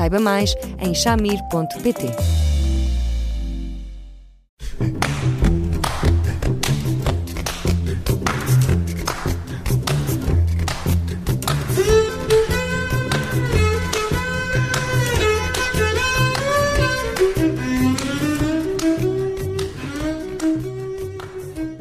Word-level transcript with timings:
Saiba 0.00 0.18
mais 0.18 0.54
em 0.78 0.94
shamir.pt. 0.94 2.06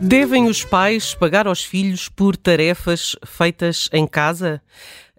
Devem 0.02 0.48
os 0.48 0.66
pais 0.66 1.16
pagar 1.16 1.48
aos 1.48 1.64
filhos 1.64 2.10
por 2.10 2.36
tarefas 2.36 3.16
feitas 3.26 3.88
em 3.94 4.06
casa? 4.06 4.62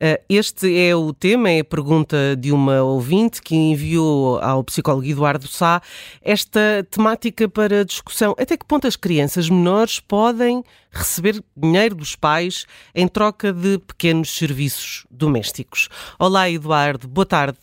Eh, 0.03 0.23
este 0.31 0.75
é 0.79 0.97
o 0.97 1.13
tema, 1.13 1.51
é 1.51 1.61
a 1.61 1.65
pergunta 1.65 2.35
de 2.35 2.51
uma 2.51 2.83
ouvinte 2.83 3.43
que 3.43 3.55
enviou 3.55 4.39
ao 4.39 4.65
psicólogo 4.65 5.07
Eduardo 5.07 5.47
Sá 5.47 5.83
esta 6.23 6.87
temática 6.91 7.47
para 7.47 7.85
discussão. 7.85 8.35
Até 8.39 8.57
que 8.57 8.65
ponto 8.65 8.87
as 8.87 8.97
crianças 8.97 9.51
menores 9.51 10.01
podem 10.01 10.65
receber 10.91 11.45
dinheiro 11.55 11.95
dos 11.95 12.17
pais 12.17 12.65
em 12.95 13.07
troca 13.07 13.53
de 13.53 13.79
pequenos 13.79 14.35
serviços 14.35 15.07
domésticos? 15.11 15.91
Olá, 16.19 16.49
Eduardo, 16.49 17.07
boa 17.07 17.27
tarde. 17.27 17.59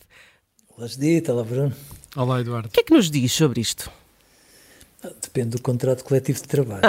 Olá, 0.76 0.86
Judita, 0.86 1.32
olá, 1.32 1.42
Bruno. 1.42 1.74
Olá, 2.14 2.40
Eduardo. 2.40 2.68
O 2.68 2.70
que 2.70 2.80
é 2.80 2.84
que 2.84 2.94
nos 2.94 3.10
diz 3.10 3.32
sobre 3.32 3.60
isto? 3.60 3.90
Depende 5.22 5.50
do 5.50 5.62
contrato 5.62 6.04
coletivo 6.04 6.40
de 6.40 6.48
trabalho. 6.48 6.82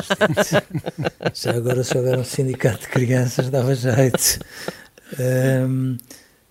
Já 1.34 1.52
agora, 1.52 1.84
se 1.84 1.96
houver 1.98 2.18
um 2.18 2.24
sindicato 2.24 2.82
de 2.82 2.88
crianças, 2.88 3.50
dava 3.50 3.74
jeito. 3.76 4.40
Um, 5.18 5.98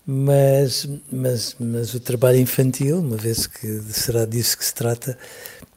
mas, 0.05 0.89
mas, 1.11 1.55
mas 1.59 1.93
o 1.93 1.99
trabalho 1.99 2.39
infantil, 2.39 2.99
uma 2.99 3.15
vez 3.15 3.45
que 3.45 3.79
será 3.91 4.25
disso 4.25 4.57
que 4.57 4.65
se 4.65 4.73
trata, 4.73 5.17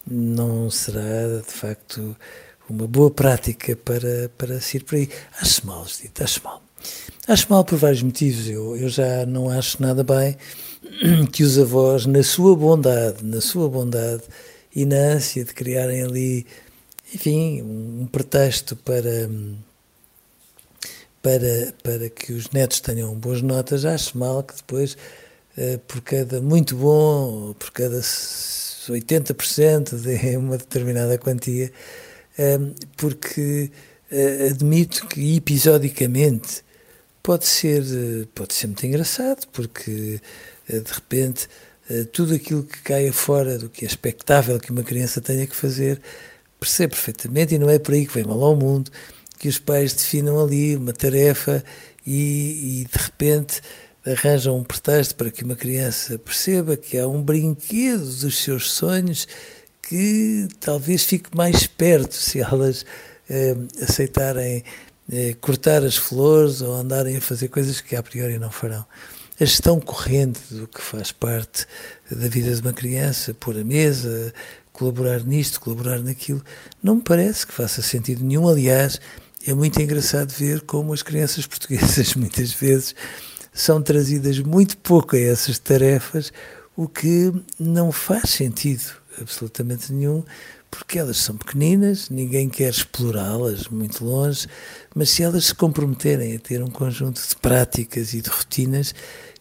não 0.06 0.70
será 0.70 1.42
de 1.46 1.52
facto 1.52 2.16
uma 2.68 2.86
boa 2.86 3.10
prática 3.10 3.76
para, 3.76 4.30
para 4.38 4.60
se 4.60 4.78
ir 4.78 4.84
por 4.84 4.94
aí. 4.96 5.08
Acho 5.40 5.66
mal, 5.66 5.84
dito, 5.84 6.24
acho 6.24 6.42
mal. 6.42 6.62
Acho 7.28 7.46
mal 7.50 7.64
por 7.64 7.78
vários 7.78 8.02
motivos. 8.02 8.48
Eu, 8.48 8.76
eu 8.76 8.88
já 8.88 9.26
não 9.26 9.50
acho 9.50 9.80
nada 9.82 10.02
bem 10.02 10.36
que 11.30 11.42
os 11.42 11.58
avós, 11.58 12.06
na 12.06 12.22
sua 12.22 12.56
bondade, 12.56 13.24
na 13.24 13.40
sua 13.40 13.68
bondade 13.68 14.22
e 14.74 14.84
na 14.84 14.96
ânsia 14.96 15.44
de 15.44 15.52
criarem 15.52 16.02
ali, 16.02 16.46
enfim, 17.14 17.62
um 17.62 18.08
pretexto 18.10 18.74
para 18.76 19.28
para, 21.22 21.72
para 21.82 22.10
que 22.10 22.32
os 22.32 22.50
netos 22.50 22.80
tenham 22.80 23.14
boas 23.14 23.40
notas, 23.40 23.84
acho 23.84 24.18
mal 24.18 24.42
que 24.42 24.56
depois, 24.56 24.96
uh, 25.56 25.78
por 25.86 26.00
cada 26.02 26.40
muito 26.40 26.76
bom, 26.76 27.54
por 27.54 27.70
cada 27.70 28.00
80% 28.00 30.00
de 30.00 30.16
uma 30.36 30.58
determinada 30.58 31.16
quantia, 31.16 31.72
uh, 32.38 32.74
porque 32.96 33.70
uh, 34.10 34.50
admito 34.50 35.06
que 35.06 35.36
episodicamente 35.36 36.64
pode 37.22 37.46
ser, 37.46 37.84
pode 38.34 38.52
ser 38.52 38.66
muito 38.66 38.84
engraçado, 38.84 39.46
porque 39.52 40.20
de 40.68 40.92
repente 40.92 41.48
tudo 42.10 42.34
aquilo 42.34 42.64
que 42.64 42.82
caia 42.82 43.12
fora 43.12 43.58
do 43.58 43.68
que 43.68 43.84
é 43.84 43.88
expectável 43.88 44.58
que 44.58 44.72
uma 44.72 44.82
criança 44.82 45.20
tenha 45.20 45.46
que 45.46 45.54
fazer, 45.54 46.00
percebe 46.58 46.94
perfeitamente 46.94 47.54
e 47.54 47.60
não 47.60 47.70
é 47.70 47.78
por 47.78 47.94
aí 47.94 48.06
que 48.06 48.14
vem 48.14 48.24
mal 48.24 48.42
ao 48.42 48.56
mundo 48.56 48.90
que 49.42 49.48
os 49.48 49.58
pais 49.58 49.92
definam 49.92 50.40
ali 50.40 50.76
uma 50.76 50.92
tarefa 50.92 51.64
e, 52.06 52.82
e 52.82 52.84
de 52.84 53.04
repente 53.04 53.60
arranjam 54.06 54.56
um 54.56 54.62
pretexto 54.62 55.16
para 55.16 55.32
que 55.32 55.42
uma 55.42 55.56
criança 55.56 56.16
perceba 56.16 56.76
que 56.76 56.96
há 56.96 57.08
um 57.08 57.20
brinquedo 57.20 58.04
dos 58.04 58.38
seus 58.38 58.70
sonhos 58.70 59.26
que 59.82 60.46
talvez 60.60 61.02
fique 61.02 61.36
mais 61.36 61.66
perto 61.66 62.14
se 62.14 62.38
elas 62.38 62.86
eh, 63.28 63.56
aceitarem 63.82 64.62
eh, 65.12 65.34
cortar 65.40 65.82
as 65.82 65.96
flores 65.96 66.60
ou 66.60 66.74
andarem 66.74 67.16
a 67.16 67.20
fazer 67.20 67.48
coisas 67.48 67.80
que 67.80 67.96
a 67.96 68.02
priori 68.02 68.38
não 68.38 68.50
farão. 68.52 68.86
A 69.40 69.44
gestão 69.44 69.80
corrente 69.80 70.54
do 70.54 70.68
que 70.68 70.80
faz 70.80 71.10
parte 71.10 71.66
da 72.08 72.28
vida 72.28 72.54
de 72.54 72.60
uma 72.60 72.72
criança, 72.72 73.34
pôr 73.34 73.58
a 73.58 73.64
mesa, 73.64 74.32
colaborar 74.72 75.24
nisto, 75.24 75.60
colaborar 75.60 75.98
naquilo, 75.98 76.44
não 76.80 76.94
me 76.94 77.02
parece 77.02 77.44
que 77.44 77.52
faça 77.52 77.82
sentido 77.82 78.24
nenhum. 78.24 78.48
Aliás, 78.48 79.00
é 79.46 79.54
muito 79.54 79.80
engraçado 79.80 80.30
ver 80.30 80.60
como 80.62 80.92
as 80.92 81.02
crianças 81.02 81.46
portuguesas 81.46 82.14
muitas 82.14 82.52
vezes 82.52 82.94
são 83.52 83.82
trazidas 83.82 84.38
muito 84.38 84.76
pouco 84.78 85.14
a 85.14 85.18
essas 85.18 85.58
tarefas, 85.58 86.32
o 86.76 86.88
que 86.88 87.32
não 87.58 87.92
faz 87.92 88.30
sentido 88.30 88.84
absolutamente 89.20 89.92
nenhum, 89.92 90.24
porque 90.70 90.98
elas 90.98 91.18
são 91.18 91.36
pequeninas, 91.36 92.08
ninguém 92.08 92.48
quer 92.48 92.70
explorá-las 92.70 93.68
muito 93.68 94.02
longe, 94.04 94.48
mas 94.94 95.10
se 95.10 95.22
elas 95.22 95.46
se 95.46 95.54
comprometerem 95.54 96.34
a 96.34 96.38
ter 96.38 96.62
um 96.62 96.70
conjunto 96.70 97.20
de 97.20 97.36
práticas 97.36 98.14
e 98.14 98.22
de 98.22 98.30
rotinas, 98.30 98.94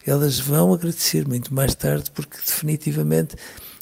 elas 0.06 0.38
vão 0.38 0.74
agradecer 0.74 1.26
muito 1.26 1.54
mais 1.54 1.74
tarde, 1.74 2.10
porque 2.10 2.36
definitivamente 2.36 3.34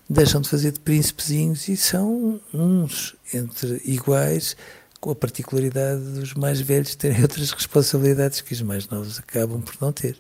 deixam 0.09 0.41
de 0.41 0.48
fazer 0.48 0.72
de 0.72 0.80
príncipezinhos 0.80 1.66
e 1.69 1.76
são 1.76 2.41
uns 2.54 3.16
entre 3.32 3.80
iguais 3.84 4.56
com 5.00 5.10
a 5.10 5.14
particularidade 5.14 6.02
dos 6.02 6.34
mais 6.34 6.60
velhos 6.60 6.94
terem 6.94 7.22
outras 7.22 7.50
responsabilidades 7.50 8.40
que 8.40 8.52
os 8.52 8.62
mais 8.62 8.88
novos 8.88 9.18
acabam 9.18 9.60
por 9.62 9.74
não 9.80 9.92
ter. 9.92 10.16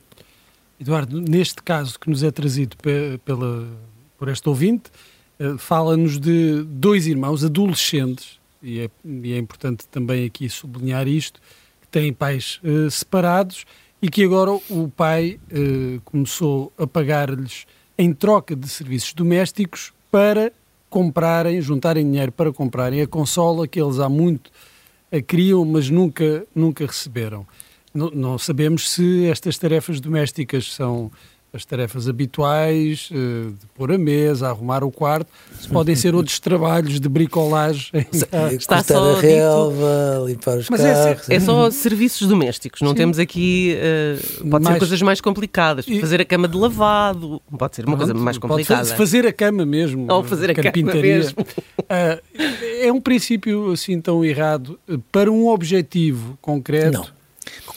Eduardo, 0.80 1.20
neste 1.20 1.62
caso 1.62 2.00
que 2.00 2.08
nos 2.08 2.22
é 2.22 2.30
trazido 2.30 2.74
pela, 3.22 3.68
por 4.16 4.28
este 4.28 4.48
ouvinte, 4.48 4.90
eh, 5.38 5.56
fala-nos 5.58 6.18
de 6.18 6.62
dois 6.64 7.06
irmãos 7.06 7.44
adolescentes, 7.44 8.40
e 8.62 8.80
é, 8.80 8.90
e 9.04 9.32
é, 9.34 9.38
importante 9.38 9.86
também 9.88 10.24
aqui 10.24 10.48
sublinhar 10.48 11.06
isto, 11.06 11.40
que 11.80 11.88
têm 11.88 12.12
pais 12.12 12.60
uh, 12.62 12.90
separados 12.90 13.64
e 14.02 14.08
que 14.08 14.22
agora 14.22 14.52
o 14.52 14.92
pai 14.94 15.40
uh, 15.50 16.00
começou 16.02 16.72
a 16.78 16.86
pagar-lhes 16.86 17.66
em 17.96 18.12
troca 18.12 18.54
de 18.54 18.68
serviços 18.68 19.12
domésticos 19.14 19.92
para 20.10 20.52
comprarem, 20.90 21.62
juntarem 21.62 22.04
dinheiro 22.04 22.32
para 22.32 22.52
comprarem 22.52 23.00
a 23.00 23.06
consola 23.06 23.66
que 23.66 23.80
eles 23.80 23.98
há 23.98 24.08
muito 24.08 24.50
a 25.10 25.20
queriam, 25.20 25.64
mas 25.64 25.88
nunca, 25.88 26.46
nunca 26.54 26.86
receberam. 26.86 27.46
Não, 27.92 28.10
não 28.10 28.38
sabemos 28.38 28.90
se 28.90 29.26
estas 29.26 29.58
tarefas 29.58 30.00
domésticas 30.00 30.72
são 30.72 31.10
as 31.52 31.64
tarefas 31.64 32.08
habituais, 32.08 33.10
eh, 33.12 33.50
de 33.50 33.66
pôr 33.74 33.90
a 33.90 33.98
mesa, 33.98 34.48
arrumar 34.48 34.84
o 34.84 34.90
quarto, 34.90 35.28
se 35.60 35.68
podem 35.68 35.96
ser 35.96 36.14
outros 36.14 36.38
trabalhos 36.40 37.00
de 37.00 37.08
bricolagem. 37.08 38.06
Está 38.52 38.82
só 38.84 39.16
a 39.16 39.20
relva, 39.20 40.24
limpar 40.26 40.58
os 40.58 40.70
Mas 40.70 40.80
é 40.80 40.92
carros. 40.94 41.28
É, 41.28 41.34
é 41.34 41.40
só 41.40 41.70
serviços 41.70 42.28
domésticos, 42.28 42.80
não 42.82 42.90
Sim. 42.90 42.96
temos 42.96 43.18
aqui, 43.18 43.76
uh, 43.76 44.48
pode 44.48 44.64
mais, 44.64 44.74
ser 44.74 44.78
coisas 44.78 45.02
mais 45.02 45.20
complicadas, 45.20 45.86
e, 45.88 46.00
fazer 46.00 46.20
a 46.20 46.24
cama 46.24 46.46
de 46.46 46.56
lavado, 46.56 47.42
pode 47.58 47.76
ser 47.76 47.84
uma 47.84 47.96
pronto, 47.96 48.12
coisa 48.12 48.24
mais 48.24 48.38
complicada. 48.38 48.84
Pode 48.84 48.96
fazer 48.96 49.26
a 49.26 49.32
cama 49.32 49.66
mesmo. 49.66 50.06
Ou 50.10 50.22
fazer 50.22 50.50
a 50.52 50.54
cama 50.54 50.94
mesmo. 50.94 51.42
Uh, 51.42 52.20
é 52.80 52.92
um 52.92 53.00
princípio 53.00 53.72
assim 53.72 54.00
tão 54.00 54.24
errado 54.24 54.78
para 55.10 55.30
um 55.30 55.48
objetivo 55.48 56.38
concreto. 56.40 56.98
Não. 56.98 57.20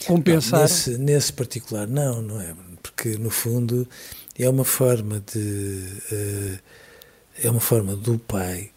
Compensar. 0.06 0.60
Não, 0.60 0.66
nesse, 0.66 0.98
nesse 0.98 1.32
particular, 1.32 1.88
não, 1.88 2.20
não 2.20 2.40
é 2.40 2.54
porque 2.94 3.18
no 3.18 3.30
fundo 3.30 3.86
é 4.38 4.48
uma 4.48 4.64
forma 4.64 5.22
de 5.32 5.82
uh, 6.12 6.58
é 7.42 7.50
uma 7.50 7.60
forma 7.60 7.96
do 7.96 8.18
pai 8.18 8.70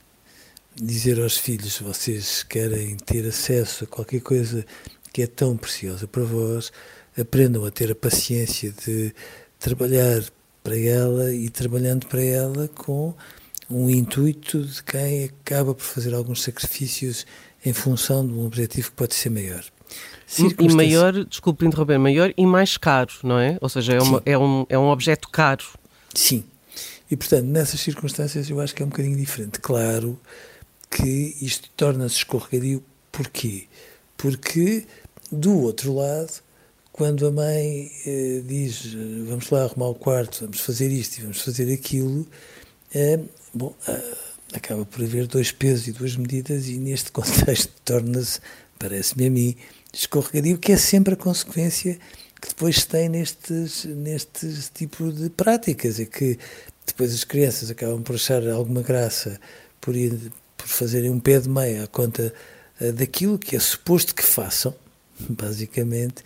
dizer 0.75 1.21
aos 1.21 1.37
filhos 1.37 1.79
vocês 1.79 2.43
querem 2.43 2.95
ter 2.97 3.27
acesso 3.27 3.83
a 3.83 3.87
qualquer 3.87 4.21
coisa 4.21 4.65
que 5.13 5.21
é 5.21 5.27
tão 5.27 5.55
preciosa 5.55 6.07
para 6.07 6.23
vós 6.23 6.71
aprendam 7.17 7.63
a 7.65 7.71
ter 7.71 7.91
a 7.91 7.95
paciência 7.95 8.73
de 8.85 9.13
trabalhar 9.59 10.23
para 10.63 10.77
ela 10.77 11.33
e 11.33 11.49
trabalhando 11.49 12.07
para 12.07 12.21
ela 12.21 12.67
com 12.69 13.13
um 13.69 13.89
intuito 13.89 14.63
de 14.63 14.83
quem 14.83 15.25
acaba 15.25 15.73
por 15.73 15.83
fazer 15.83 16.13
alguns 16.13 16.41
sacrifícios 16.41 17.25
em 17.65 17.73
função 17.73 18.25
de 18.25 18.33
um 18.33 18.45
objetivo 18.45 18.89
que 18.89 18.95
pode 18.95 19.15
ser 19.15 19.29
maior. 19.29 19.63
E 20.59 20.73
maior, 20.73 21.25
desculpe 21.25 21.65
interromper, 21.65 21.97
maior 21.97 22.33
e 22.35 22.45
mais 22.45 22.75
caro, 22.77 23.11
não 23.23 23.39
é? 23.39 23.57
Ou 23.61 23.69
seja, 23.69 23.93
é, 23.93 24.01
uma, 24.01 24.21
é, 24.25 24.37
um, 24.37 24.65
é 24.67 24.77
um 24.77 24.89
objeto 24.89 25.29
caro. 25.29 25.63
Sim. 26.13 26.43
E, 27.09 27.15
portanto, 27.15 27.45
nessas 27.45 27.79
circunstâncias 27.79 28.49
eu 28.49 28.59
acho 28.59 28.75
que 28.75 28.83
é 28.83 28.85
um 28.85 28.89
bocadinho 28.89 29.15
diferente. 29.15 29.59
Claro 29.59 30.19
que 30.89 31.35
isto 31.41 31.69
torna-se 31.77 32.15
escorregadio. 32.17 32.83
Porquê? 33.11 33.67
Porque, 34.17 34.85
do 35.31 35.61
outro 35.61 35.95
lado, 35.95 36.41
quando 36.91 37.27
a 37.27 37.31
mãe 37.31 37.91
eh, 38.05 38.41
diz 38.43 38.93
vamos 39.27 39.49
lá 39.49 39.63
arrumar 39.63 39.87
o 39.89 39.95
quarto, 39.95 40.41
vamos 40.41 40.59
fazer 40.59 40.91
isto 40.91 41.19
e 41.19 41.21
vamos 41.21 41.41
fazer 41.41 41.71
aquilo, 41.71 42.27
eh, 42.93 43.19
bom, 43.53 43.73
ah, 43.87 44.17
acaba 44.53 44.85
por 44.85 45.03
haver 45.03 45.27
dois 45.27 45.51
pesos 45.51 45.87
e 45.87 45.91
duas 45.91 46.15
medidas 46.15 46.67
e 46.67 46.77
neste 46.77 47.11
contexto 47.13 47.71
torna-se, 47.85 48.39
parece-me 48.79 49.27
a 49.27 49.29
mim, 49.29 49.55
escorregadio, 49.93 50.57
que 50.57 50.71
é 50.71 50.77
sempre 50.77 51.13
a 51.13 51.17
consequência 51.17 51.97
que 52.41 52.49
depois 52.49 52.77
se 52.77 52.87
tem 52.87 53.09
nestes, 53.09 53.85
nestes 53.85 54.69
tipo 54.73 55.11
de 55.11 55.29
práticas 55.29 55.99
e 55.99 56.05
que 56.05 56.37
depois 56.85 57.13
as 57.13 57.23
crianças 57.23 57.69
acabam 57.69 58.01
por 58.01 58.15
achar 58.15 58.47
alguma 58.47 58.81
graça 58.81 59.39
por, 59.81 59.95
ir, 59.95 60.31
por 60.55 60.67
fazerem 60.67 61.09
um 61.09 61.19
pé 61.19 61.39
de 61.39 61.49
meia 61.49 61.83
à 61.83 61.87
conta 61.87 62.33
uh, 62.79 62.93
daquilo 62.93 63.39
que 63.39 63.55
é 63.55 63.59
suposto 63.59 64.13
que 64.13 64.23
façam, 64.23 64.73
basicamente, 65.29 66.23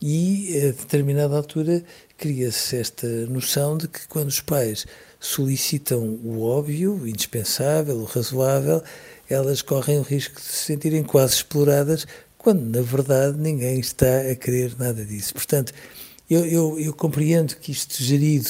e 0.00 0.56
a 0.58 0.66
determinada 0.66 1.36
altura 1.36 1.82
cria-se 2.16 2.76
esta 2.76 3.06
noção 3.26 3.76
de 3.76 3.88
que 3.88 4.06
quando 4.06 4.28
os 4.28 4.40
pais 4.40 4.86
solicitam 5.18 6.00
o 6.22 6.42
óbvio, 6.42 6.94
o 6.94 7.08
indispensável, 7.08 7.96
o 7.96 8.04
razoável, 8.04 8.82
elas 9.28 9.60
correm 9.60 9.98
o 9.98 10.02
risco 10.02 10.36
de 10.36 10.46
se 10.46 10.66
sentirem 10.66 11.02
quase 11.02 11.34
exploradas, 11.34 12.06
quando 12.38 12.64
na 12.64 12.80
verdade 12.80 13.36
ninguém 13.36 13.80
está 13.80 14.20
a 14.30 14.34
querer 14.34 14.74
nada 14.78 15.04
disso. 15.04 15.34
Portanto, 15.34 15.72
eu, 16.30 16.46
eu, 16.46 16.80
eu 16.80 16.94
compreendo 16.94 17.56
que 17.56 17.72
isto 17.72 18.02
gerido 18.02 18.48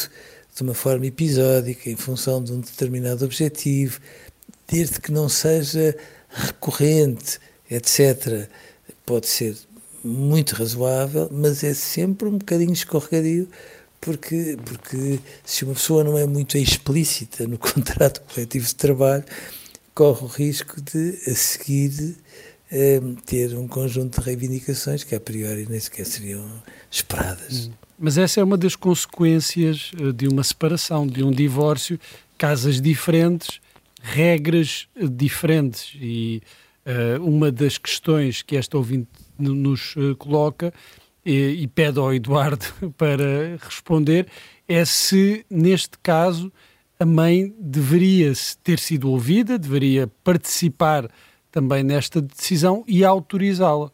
de 0.54 0.62
uma 0.62 0.74
forma 0.74 1.06
episódica, 1.06 1.88
em 1.88 1.96
função 1.96 2.42
de 2.42 2.52
um 2.52 2.60
determinado 2.60 3.24
objetivo, 3.24 4.00
desde 4.66 5.00
que 5.00 5.12
não 5.12 5.28
seja 5.28 5.96
recorrente, 6.28 7.38
etc., 7.70 8.48
pode 9.06 9.26
ser 9.26 9.56
muito 10.04 10.54
razoável, 10.54 11.28
mas 11.32 11.64
é 11.64 11.72
sempre 11.74 12.28
um 12.28 12.38
bocadinho 12.38 12.72
escorregadio, 12.72 13.48
porque, 14.00 14.56
porque 14.64 15.20
se 15.44 15.64
uma 15.64 15.74
pessoa 15.74 16.04
não 16.04 16.18
é 16.18 16.26
muito 16.26 16.58
explícita 16.58 17.46
no 17.46 17.58
contrato 17.58 18.20
coletivo 18.22 18.66
de 18.66 18.74
trabalho, 18.74 19.24
corre 19.94 20.24
o 20.24 20.26
risco 20.26 20.80
de, 20.80 21.18
a 21.26 21.34
seguir, 21.34 22.16
ter 23.24 23.56
um 23.56 23.66
conjunto 23.66 24.20
de 24.20 24.26
reivindicações 24.26 25.02
que 25.02 25.14
a 25.14 25.20
priori 25.20 25.66
nem 25.68 25.80
sequer 25.80 26.04
seriam 26.04 26.46
esperadas. 26.90 27.68
Hum. 27.68 27.72
Mas 27.98 28.16
essa 28.16 28.40
é 28.40 28.44
uma 28.44 28.56
das 28.56 28.76
consequências 28.76 29.90
eh, 29.98 30.12
de 30.12 30.28
uma 30.28 30.44
separação, 30.44 31.06
de 31.06 31.24
um 31.24 31.32
divórcio, 31.32 31.98
casas 32.36 32.80
diferentes, 32.80 33.60
regras 34.00 34.86
eh, 34.94 35.06
diferentes. 35.10 35.96
E 36.00 36.40
uh, 36.86 37.24
uma 37.24 37.50
das 37.50 37.76
questões 37.76 38.40
que 38.42 38.56
esta 38.56 38.76
ouvinte 38.76 39.08
nos 39.36 39.94
coloca 40.18 40.72
e, 41.24 41.62
e 41.62 41.66
pede 41.66 41.98
ao 41.98 42.14
Eduardo 42.14 42.66
para 42.96 43.56
responder 43.60 44.26
é 44.68 44.84
se, 44.84 45.44
neste 45.50 45.98
caso, 46.02 46.52
a 47.00 47.06
mãe 47.06 47.54
deveria 47.58 48.32
ter 48.62 48.78
sido 48.78 49.10
ouvida, 49.10 49.58
deveria 49.58 50.08
participar 50.22 51.08
também 51.50 51.82
nesta 51.82 52.20
decisão 52.20 52.84
e 52.86 53.04
autorizá-la. 53.04 53.90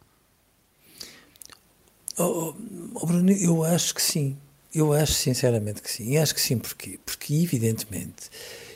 Oh, 2.16 2.54
oh, 2.94 3.06
Bruno, 3.06 3.32
eu 3.32 3.64
acho 3.64 3.94
que 3.94 4.02
sim. 4.02 4.36
Eu 4.74 4.92
acho 4.92 5.12
sinceramente 5.12 5.82
que 5.82 5.90
sim. 5.90 6.10
E 6.10 6.18
acho 6.18 6.34
que 6.34 6.40
sim, 6.40 6.58
porquê? 6.58 6.98
Porque, 7.04 7.34
evidentemente, 7.34 8.30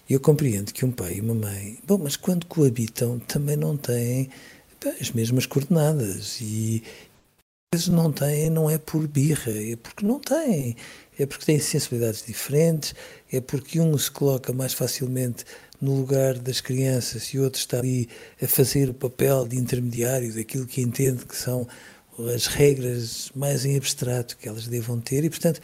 eu 0.09 0.21
compreendo 0.21 0.73
que 0.73 0.85
um 0.85 0.91
pai 0.91 1.15
e 1.15 1.21
uma 1.21 1.35
mãe, 1.35 1.79
bom, 1.87 1.99
mas 1.99 2.17
quando 2.17 2.47
coabitam 2.47 3.19
também 3.21 3.57
não 3.57 3.77
têm 3.77 4.31
as 5.01 5.11
mesmas 5.11 5.45
coordenadas. 5.47 6.41
E 6.41 6.83
vezes 7.75 7.89
não 7.89 8.11
têm, 8.11 8.49
não 8.49 8.71
é 8.71 8.79
por 8.79 9.07
birra, 9.07 9.53
é 9.53 9.77
porque 9.77 10.07
não 10.07 10.19
têm. 10.19 10.75
É 11.19 11.27
porque 11.27 11.45
têm 11.45 11.59
sensibilidades 11.61 12.25
diferentes, 12.25 12.95
é 13.31 13.43
porque 13.43 13.79
um 13.79 13.99
se 13.99 14.11
coloca 14.11 14.55
mais 14.55 14.73
facilmente 14.73 15.45
no 15.79 15.95
lugar 15.95 16.39
das 16.39 16.63
crianças 16.63 17.25
e 17.35 17.39
outro 17.39 17.61
está 17.61 17.79
ali 17.79 18.09
a 18.43 18.47
fazer 18.47 18.89
o 18.89 18.95
papel 18.95 19.47
de 19.47 19.59
intermediário 19.59 20.33
daquilo 20.35 20.65
que 20.67 20.81
entende 20.81 21.27
que 21.27 21.37
são 21.37 21.69
as 22.35 22.47
regras 22.47 23.31
mais 23.35 23.67
em 23.67 23.77
abstrato 23.77 24.39
que 24.39 24.49
elas 24.49 24.67
devam 24.67 24.99
ter 24.99 25.23
e, 25.25 25.29
portanto, 25.29 25.61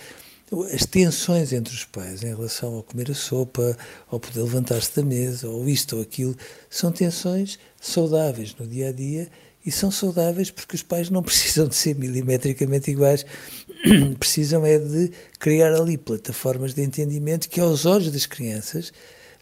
as 0.75 0.85
tensões 0.85 1.55
entre 1.55 1.73
os 1.73 1.87
pais 1.87 2.23
em 2.23 2.35
relação 2.35 2.75
ao 2.75 2.83
comer 2.83 3.11
a 3.11 3.15
sopa, 3.15 3.79
ao 4.09 4.21
poder 4.21 4.43
levantar-se 4.43 4.95
da 4.95 5.03
mesa, 5.03 5.49
ou 5.49 5.67
isto 5.67 5.97
ou 5.97 6.03
aquilo, 6.03 6.37
são 6.69 6.93
tensões 6.93 7.59
saudáveis 7.81 8.55
no 8.57 8.67
dia 8.67 8.91
a 8.91 8.93
dia 8.93 9.31
e 9.65 9.71
são 9.71 9.91
saudáveis 9.91 10.51
porque 10.51 10.77
os 10.77 10.83
pais 10.83 11.11
não 11.11 11.23
precisam 11.25 11.67
de 11.67 11.75
ser 11.75 11.95
milimetricamente 11.95 12.91
iguais, 12.91 13.25
precisam 14.19 14.65
é 14.65 14.79
de 14.79 15.11
criar 15.39 15.75
ali 15.75 15.97
plataformas 15.97 16.75
de 16.75 16.83
entendimento 16.83 17.49
que, 17.49 17.61
aos 17.61 17.87
olhos 17.87 18.11
das 18.11 18.27
crianças, 18.27 18.93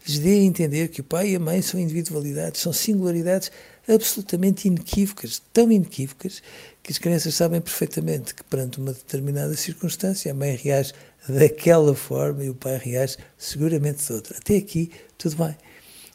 lhes 0.07 0.19
dê 0.19 0.33
a 0.33 0.43
entender 0.43 0.89
que 0.89 1.01
o 1.01 1.03
pai 1.03 1.31
e 1.31 1.35
a 1.35 1.39
mãe 1.39 1.61
são 1.61 1.79
individualidades, 1.79 2.61
são 2.61 2.73
singularidades 2.73 3.51
absolutamente 3.87 4.67
inequívocas, 4.67 5.41
tão 5.51 5.71
inequívocas 5.71 6.41
que 6.81 6.91
as 6.91 6.97
crianças 6.97 7.35
sabem 7.35 7.61
perfeitamente 7.61 8.35
que 8.35 8.43
perante 8.43 8.79
uma 8.79 8.93
determinada 8.93 9.55
circunstância 9.55 10.31
a 10.31 10.35
mãe 10.35 10.55
reage 10.55 10.93
daquela 11.27 11.95
forma 11.95 12.43
e 12.43 12.49
o 12.49 12.55
pai 12.55 12.77
reage 12.77 13.17
seguramente 13.37 14.05
de 14.05 14.13
outra. 14.13 14.37
Até 14.37 14.57
aqui, 14.57 14.91
tudo 15.17 15.37
bem. 15.37 15.55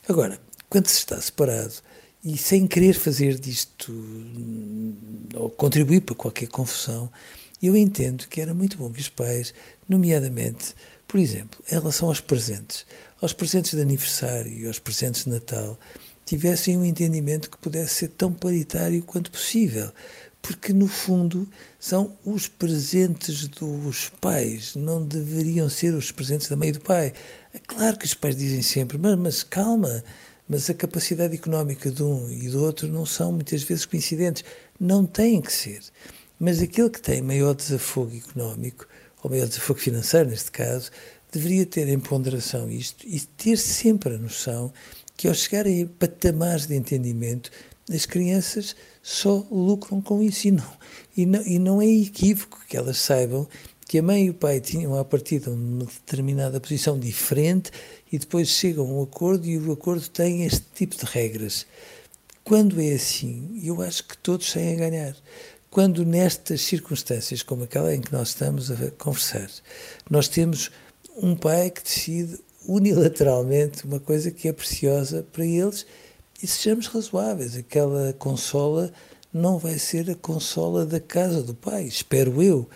Agora, 0.07 0.39
quando 0.69 0.87
se 0.87 0.99
está 0.99 1.21
separado 1.21 1.75
e 2.25 2.37
sem 2.37 2.67
querer 2.67 2.95
fazer 2.95 3.39
disto 3.39 3.93
ou 5.35 5.51
contribuir 5.51 6.01
para 6.01 6.15
qualquer 6.15 6.49
confusão, 6.49 7.11
eu 7.63 7.77
entendo 7.77 8.27
que 8.29 8.41
era 8.41 8.55
muito 8.55 8.77
bom 8.77 8.91
que 8.91 9.01
os 9.01 9.09
pais, 9.09 9.53
nomeadamente, 9.89 10.75
por 11.07 11.19
exemplo, 11.19 11.63
em 11.71 11.75
relação 11.75 12.09
aos 12.09 12.21
presentes, 12.21 12.87
aos 13.21 13.33
presentes 13.33 13.73
de 13.73 13.81
aniversário 13.81 14.53
e 14.53 14.67
aos 14.67 14.79
presentes 14.79 15.25
de 15.25 15.31
Natal, 15.31 15.79
tivessem 16.25 16.77
um 16.77 16.85
entendimento 16.85 17.51
que 17.51 17.57
pudesse 17.57 17.95
ser 17.95 18.09
tão 18.09 18.33
paritário 18.33 19.03
quanto 19.03 19.31
possível. 19.31 19.91
Porque, 20.41 20.73
no 20.73 20.87
fundo, 20.87 21.49
são 21.81 22.17
os 22.25 22.47
presentes 22.47 23.49
dos 23.49 24.09
pais, 24.21 24.77
não 24.77 25.05
deveriam 25.05 25.69
ser 25.69 25.95
os 25.95 26.13
presentes 26.13 26.49
da 26.49 26.57
mãe 26.57 26.71
do 26.71 26.81
pai. 26.81 27.13
É 27.53 27.59
claro 27.59 27.99
que 27.99 28.07
os 28.07 28.15
pais 28.15 28.37
dizem 28.37 28.63
sempre, 28.63 28.99
mas, 28.99 29.19
mas 29.19 29.43
calma, 29.43 30.05
mas 30.49 30.71
a 30.71 30.75
capacidade 30.75 31.35
económica 31.35 31.91
de 31.91 32.03
um 32.03 32.31
e 32.31 32.49
do 32.49 32.63
outro 32.63 32.89
não 32.89 33.05
são 33.05 33.33
muitas 33.33 33.63
vezes 33.63 33.85
coincidentes. 33.85 34.45
Não 34.81 35.05
têm 35.05 35.43
que 35.43 35.53
ser. 35.53 35.81
Mas 36.41 36.63
aquele 36.63 36.89
que 36.89 37.03
tem 37.03 37.21
maior 37.21 37.55
desafogo 37.55 38.17
económico, 38.17 38.87
ou 39.23 39.31
maior 39.31 39.47
desafogo 39.47 39.81
financeiro, 39.81 40.31
neste 40.31 40.51
caso, 40.51 40.91
deveria 41.31 41.67
ter 41.67 41.89
em 41.89 41.99
ponderação 41.99 42.71
isto 42.71 43.07
e 43.07 43.21
ter 43.21 43.57
sempre 43.59 44.15
a 44.15 44.19
noção 44.19 44.73
que 45.17 45.29
ao 45.29 45.35
chegarem 45.35 45.83
a 45.83 45.87
patamares 45.87 46.67
de 46.67 46.77
entendimento, 46.77 47.51
as 47.91 48.07
crianças 48.07 48.77
só 49.03 49.47
lucram 49.51 50.01
com 50.01 50.23
isso 50.23 50.49
e 50.49 50.51
não, 50.53 50.73
e 51.17 51.27
não, 51.27 51.43
e 51.43 51.59
não 51.59 51.83
é 51.83 51.87
equívoco 51.87 52.61
que 52.69 52.77
elas 52.77 52.99
saibam 52.99 53.49
que 53.89 53.99
a 53.99 54.03
mãe 54.03 54.27
e 54.27 54.31
o 54.31 54.35
pai 54.35 54.61
tinham 54.61 54.95
a 54.99 55.03
partir 55.03 55.41
de 55.41 55.49
uma 55.49 55.87
determinada 55.87 56.61
posição 56.61 56.99
diferente 56.99 57.71
e 58.13 58.19
depois 58.19 58.49
chegam 58.49 58.87
a 58.87 58.93
um 58.93 59.03
acordo 59.03 59.47
e 59.47 59.57
o 59.57 59.73
acordo 59.73 60.07
tem 60.11 60.45
este 60.45 60.63
tipo 60.75 60.95
de 60.95 61.07
regras. 61.07 61.67
Quando 62.45 62.79
é 62.83 62.93
assim, 62.93 63.59
eu 63.65 63.81
acho 63.81 64.05
que 64.05 64.19
todos 64.19 64.51
saem 64.51 64.75
a 64.75 64.77
ganhar. 64.77 65.17
Quando 65.71 66.05
nestas 66.05 66.61
circunstâncias 66.61 67.43
como 67.43 67.65
aquela 67.65 67.95
em 67.95 68.03
que 68.03 68.13
nós 68.13 68.29
estamos 68.29 68.71
a 68.71 68.91
conversar, 68.99 69.51
nós 70.11 70.29
temos 70.29 70.71
um 71.17 71.35
pai 71.35 71.71
que 71.71 71.83
decide 71.83 72.39
unilateralmente 72.67 73.87
uma 73.87 73.99
coisa 73.99 74.31
que 74.31 74.49
é 74.49 74.53
preciosa 74.53 75.27
para 75.33 75.47
eles 75.47 75.87
e 76.43 76.47
sejamos 76.47 76.89
razoáveis. 76.89 77.57
Aquela 77.57 78.13
consola 78.13 78.93
não 79.33 79.59
vai 79.59 79.79
ser 79.79 80.11
a 80.11 80.15
consola 80.15 80.85
da 80.85 81.01
casa 81.01 81.43
do 81.43 81.55
pai, 81.55 81.85
espero 81.85 82.43
eu. 82.43 82.69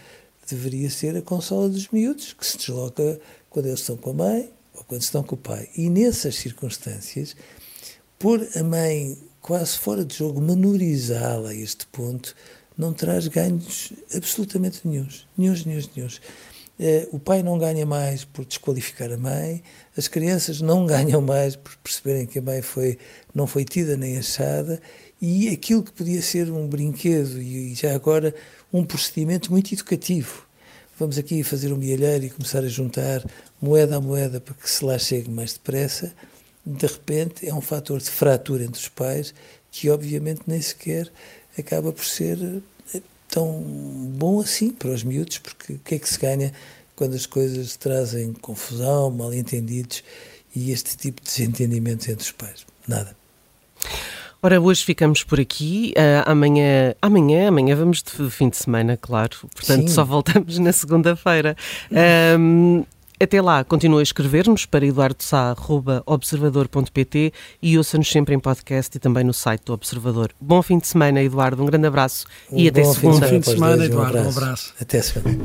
Deveria 0.54 0.90
ser 0.90 1.16
a 1.16 1.22
consola 1.22 1.66
dos 1.70 1.88
miúdos, 1.88 2.34
que 2.34 2.46
se 2.46 2.58
desloca 2.58 3.18
quando 3.48 3.66
eles 3.66 3.80
estão 3.80 3.96
com 3.96 4.10
a 4.10 4.12
mãe 4.12 4.50
ou 4.74 4.84
quando 4.84 5.00
estão 5.00 5.22
com 5.22 5.34
o 5.34 5.38
pai. 5.38 5.66
E 5.74 5.88
nessas 5.88 6.34
circunstâncias, 6.34 7.34
pôr 8.18 8.46
a 8.54 8.62
mãe 8.62 9.16
quase 9.40 9.78
fora 9.78 10.04
de 10.04 10.14
jogo, 10.14 10.42
menorizá-la 10.42 11.48
a 11.48 11.54
este 11.54 11.86
ponto, 11.86 12.34
não 12.76 12.92
traz 12.92 13.28
ganhos 13.28 13.94
absolutamente 14.14 14.86
nenhums. 14.86 15.26
Nenhums, 15.38 15.64
nenhums, 15.64 15.90
nenhums. 15.96 16.20
Eh, 16.78 17.08
o 17.12 17.18
pai 17.18 17.42
não 17.42 17.58
ganha 17.58 17.86
mais 17.86 18.24
por 18.24 18.44
desqualificar 18.44 19.10
a 19.10 19.16
mãe, 19.16 19.62
as 19.96 20.08
crianças 20.08 20.60
não 20.60 20.84
ganham 20.86 21.22
mais 21.22 21.56
por 21.56 21.74
perceberem 21.76 22.26
que 22.26 22.38
a 22.38 22.42
mãe 22.42 22.60
foi, 22.60 22.98
não 23.34 23.46
foi 23.46 23.64
tida 23.64 23.96
nem 23.96 24.18
achada, 24.18 24.80
e 25.20 25.48
aquilo 25.48 25.82
que 25.82 25.92
podia 25.92 26.20
ser 26.20 26.50
um 26.50 26.66
brinquedo 26.66 27.40
e 27.40 27.74
já 27.74 27.94
agora 27.94 28.34
um 28.72 28.84
procedimento 28.84 29.50
muito 29.50 29.72
educativo 29.72 30.46
vamos 30.98 31.18
aqui 31.18 31.42
fazer 31.42 31.72
um 31.72 31.76
milheiro 31.76 32.24
e 32.24 32.30
começar 32.30 32.60
a 32.60 32.68
juntar 32.68 33.24
moeda 33.60 33.96
a 33.96 34.00
moeda 34.00 34.40
para 34.40 34.54
que 34.54 34.70
se 34.70 34.84
lá 34.84 34.98
chegue 34.98 35.30
mais 35.30 35.54
depressa, 35.54 36.12
de 36.64 36.86
repente 36.86 37.48
é 37.48 37.52
um 37.52 37.60
fator 37.60 37.98
de 37.98 38.08
fratura 38.08 38.62
entre 38.62 38.80
os 38.80 38.88
pais 38.88 39.34
que 39.70 39.90
obviamente 39.90 40.42
nem 40.46 40.60
sequer 40.60 41.10
acaba 41.58 41.92
por 41.92 42.04
ser 42.04 42.38
eh, 42.94 43.00
tão 43.28 43.60
bom 44.16 44.40
assim 44.40 44.70
para 44.70 44.90
os 44.90 45.02
miúdos, 45.02 45.38
porque 45.38 45.72
o 45.72 45.78
que 45.80 45.96
é 45.96 45.98
que 45.98 46.08
se 46.08 46.18
ganha 46.18 46.52
quando 46.94 47.14
as 47.14 47.26
coisas 47.26 47.76
trazem 47.76 48.32
confusão, 48.34 49.10
mal 49.10 49.34
entendidos 49.34 50.04
e 50.54 50.70
este 50.70 50.96
tipo 50.96 51.20
de 51.20 51.28
desentendimentos 51.28 52.08
entre 52.08 52.24
os 52.24 52.32
pais? 52.32 52.64
Nada. 52.86 53.21
Ora, 54.42 54.60
hoje 54.60 54.84
ficamos 54.84 55.22
por 55.22 55.38
aqui. 55.38 55.94
Uh, 55.96 56.24
amanhã, 56.26 56.96
amanhã, 57.00 57.46
amanhã 57.46 57.76
vamos 57.76 58.02
de 58.02 58.28
fim 58.28 58.48
de 58.48 58.56
semana, 58.56 58.98
claro. 59.00 59.36
Portanto, 59.54 59.82
Sim. 59.82 59.94
só 59.94 60.04
voltamos 60.04 60.58
na 60.58 60.72
segunda-feira. 60.72 61.56
Um, 62.38 62.84
até 63.20 63.40
lá, 63.40 63.62
continua 63.62 64.00
a 64.00 64.02
escrever-nos 64.02 64.66
para 64.66 64.84
eduardosá.observador.pt 64.84 67.32
e 67.62 67.78
ouça-nos 67.78 68.10
sempre 68.10 68.34
em 68.34 68.40
podcast 68.40 68.96
e 68.96 68.98
também 68.98 69.22
no 69.22 69.32
site 69.32 69.62
do 69.64 69.72
Observador. 69.72 70.32
Bom 70.40 70.60
fim 70.60 70.78
de 70.78 70.88
semana, 70.88 71.22
Eduardo. 71.22 71.62
Um 71.62 71.66
grande 71.66 71.86
abraço 71.86 72.26
um 72.50 72.58
e 72.58 72.66
até 72.66 72.82
segunda. 72.82 73.20
Bom 73.20 73.28
fim 73.28 73.38
de 73.38 73.46
semana, 73.46 73.84
Eduardo. 73.84 74.16
Um 74.16 74.20
abraço. 74.22 74.40
Um 74.40 74.42
abraço. 74.42 74.74
Até 74.80 75.02
segunda. 75.02 75.44